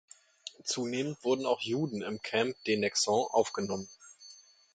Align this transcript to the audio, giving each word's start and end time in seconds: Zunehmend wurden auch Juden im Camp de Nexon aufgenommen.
Zunehmend 0.63 1.23
wurden 1.23 1.45
auch 1.45 1.61
Juden 1.61 2.01
im 2.01 2.23
Camp 2.23 2.55
de 2.63 2.75
Nexon 2.75 3.27
aufgenommen. 3.29 3.87